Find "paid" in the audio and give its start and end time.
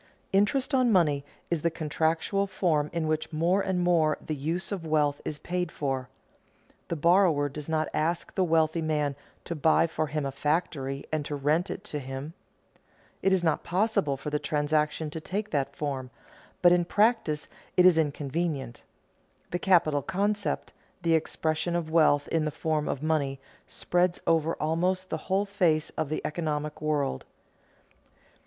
5.37-5.71